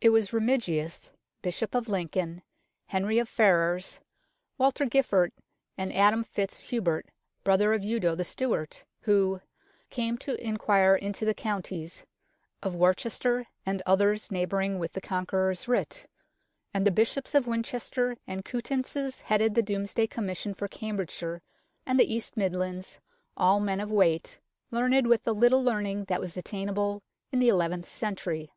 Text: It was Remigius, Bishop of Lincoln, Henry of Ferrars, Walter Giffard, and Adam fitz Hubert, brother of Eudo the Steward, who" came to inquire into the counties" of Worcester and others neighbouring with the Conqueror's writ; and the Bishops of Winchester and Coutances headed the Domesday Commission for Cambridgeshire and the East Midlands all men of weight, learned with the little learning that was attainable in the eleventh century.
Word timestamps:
It 0.00 0.10
was 0.10 0.32
Remigius, 0.32 1.10
Bishop 1.42 1.74
of 1.74 1.88
Lincoln, 1.88 2.42
Henry 2.86 3.18
of 3.18 3.28
Ferrars, 3.28 3.98
Walter 4.58 4.84
Giffard, 4.86 5.32
and 5.76 5.92
Adam 5.92 6.22
fitz 6.22 6.68
Hubert, 6.68 7.06
brother 7.42 7.74
of 7.74 7.82
Eudo 7.82 8.14
the 8.14 8.24
Steward, 8.24 8.82
who" 9.00 9.40
came 9.96 10.18
to 10.18 10.40
inquire 10.40 10.94
into 10.94 11.24
the 11.24 11.34
counties" 11.34 12.04
of 12.62 12.76
Worcester 12.76 13.48
and 13.66 13.82
others 13.84 14.30
neighbouring 14.30 14.78
with 14.78 14.92
the 14.92 15.00
Conqueror's 15.00 15.66
writ; 15.66 16.06
and 16.72 16.86
the 16.86 16.92
Bishops 16.92 17.34
of 17.34 17.48
Winchester 17.48 18.16
and 18.24 18.44
Coutances 18.44 19.22
headed 19.22 19.56
the 19.56 19.64
Domesday 19.64 20.06
Commission 20.06 20.54
for 20.54 20.68
Cambridgeshire 20.68 21.42
and 21.84 21.98
the 21.98 22.14
East 22.14 22.36
Midlands 22.36 23.00
all 23.36 23.58
men 23.58 23.80
of 23.80 23.90
weight, 23.90 24.38
learned 24.70 25.08
with 25.08 25.24
the 25.24 25.34
little 25.34 25.60
learning 25.60 26.04
that 26.04 26.20
was 26.20 26.36
attainable 26.36 27.02
in 27.32 27.40
the 27.40 27.48
eleventh 27.48 27.88
century. 27.88 28.52